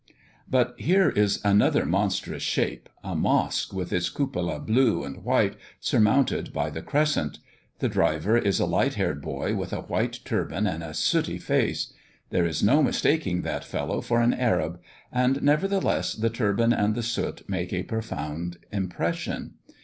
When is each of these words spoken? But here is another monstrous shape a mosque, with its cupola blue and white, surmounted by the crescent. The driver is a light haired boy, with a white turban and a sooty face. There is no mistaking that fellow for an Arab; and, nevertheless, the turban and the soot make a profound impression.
But 0.49 0.73
here 0.79 1.09
is 1.09 1.39
another 1.45 1.85
monstrous 1.85 2.41
shape 2.41 2.89
a 3.03 3.13
mosque, 3.15 3.71
with 3.71 3.93
its 3.93 4.09
cupola 4.09 4.57
blue 4.59 5.03
and 5.03 5.23
white, 5.23 5.55
surmounted 5.79 6.51
by 6.51 6.71
the 6.71 6.81
crescent. 6.81 7.37
The 7.77 7.87
driver 7.87 8.35
is 8.35 8.59
a 8.59 8.65
light 8.65 8.95
haired 8.95 9.21
boy, 9.21 9.53
with 9.53 9.71
a 9.73 9.81
white 9.81 10.19
turban 10.25 10.65
and 10.65 10.81
a 10.81 10.95
sooty 10.95 11.37
face. 11.37 11.93
There 12.31 12.47
is 12.47 12.63
no 12.63 12.81
mistaking 12.81 13.43
that 13.43 13.63
fellow 13.63 14.01
for 14.01 14.21
an 14.21 14.33
Arab; 14.33 14.79
and, 15.11 15.39
nevertheless, 15.43 16.15
the 16.15 16.31
turban 16.31 16.73
and 16.73 16.95
the 16.95 17.03
soot 17.03 17.47
make 17.47 17.71
a 17.71 17.83
profound 17.83 18.57
impression. 18.71 19.53